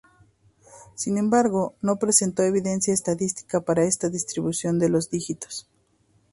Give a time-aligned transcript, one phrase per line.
[0.95, 5.67] Sin embargo, no presentó evidencia estadística para esta distribución de los dígitos.